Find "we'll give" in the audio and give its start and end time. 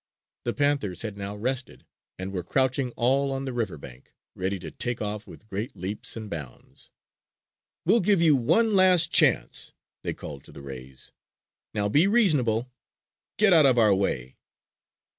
7.85-8.19